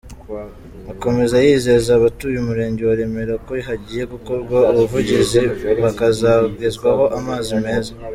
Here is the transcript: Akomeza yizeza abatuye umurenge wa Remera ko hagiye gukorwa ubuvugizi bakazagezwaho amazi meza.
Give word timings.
Akomeza 0.93 1.35
yizeza 1.45 1.91
abatuye 1.97 2.37
umurenge 2.39 2.81
wa 2.83 2.95
Remera 2.99 3.33
ko 3.45 3.51
hagiye 3.67 4.03
gukorwa 4.13 4.57
ubuvugizi 4.71 5.41
bakazagezwaho 5.83 7.03
amazi 7.19 7.51
meza. 7.65 7.91